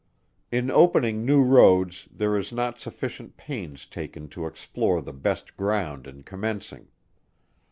[0.51, 6.07] In opening new roads there is not sufficient pains taken to explore the best ground
[6.07, 6.87] in commencing.